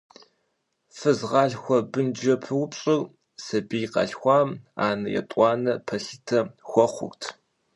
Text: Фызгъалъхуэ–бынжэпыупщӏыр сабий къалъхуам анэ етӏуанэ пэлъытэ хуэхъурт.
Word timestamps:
Фызгъалъхуэ–бынжэпыупщӏыр 0.97 3.01
сабий 3.43 3.87
къалъхуам 3.93 4.49
анэ 4.87 5.07
етӏуанэ 5.19 5.73
пэлъытэ 5.85 6.39
хуэхъурт. 6.69 7.21